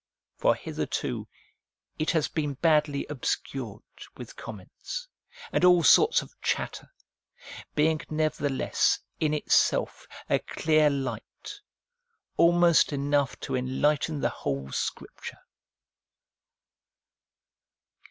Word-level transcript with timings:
For 0.35 0.55
hitherto 0.55 1.27
it 1.99 2.09
has 2.09 2.27
been 2.27 2.55
badly 2.55 3.05
obscured 3.07 3.83
with 4.17 4.35
comments 4.35 5.07
and 5.51 5.63
all 5.63 5.83
sorts 5.83 6.23
of 6.23 6.33
chatter, 6.41 6.91
being 7.75 8.01
nevertheless 8.09 8.97
in 9.19 9.31
itself 9.35 10.07
a 10.27 10.39
clear 10.39 10.89
light, 10.89 11.61
almost 12.35 12.91
enough 12.91 13.39
to 13.41 13.55
enlighten 13.55 14.21
the 14.21 14.29
whole 14.29 14.71
Scripture. 14.71 15.37